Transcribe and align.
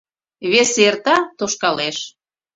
Весе 0.51 0.81
эрта— 0.89 1.15
тошкалеш. 1.37 1.97